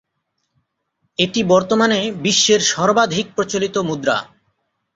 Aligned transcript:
এটি 1.19 1.41
বর্তমানে 1.43 1.99
বিশ্বের 2.23 2.61
সর্বাধিক 2.71 3.25
প্রচলিত 3.35 3.75
মুদ্রা। 3.87 4.17